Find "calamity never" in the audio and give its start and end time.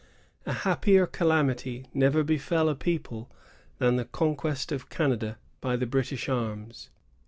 1.05-2.23